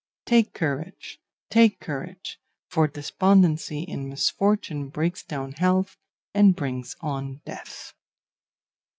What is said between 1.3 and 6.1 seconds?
take courage! for despondency in misfortune breaks down health